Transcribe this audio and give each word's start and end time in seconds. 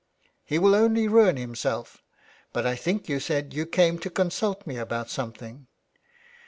''He 0.51 0.57
will 0.57 0.73
only 0.73 1.07
ruin 1.07 1.37
himself. 1.37 2.01
But 2.53 2.65
I 2.65 2.75
think 2.75 3.07
you 3.07 3.19
said 3.19 3.53
you 3.53 3.67
came 3.67 3.99
to 3.99 4.09
consult 4.09 4.65
me 4.65 4.77
about 4.77 5.11
something.' 5.11 5.67